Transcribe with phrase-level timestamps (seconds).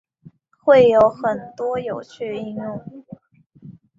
[0.63, 3.05] 会有很多有趣的应用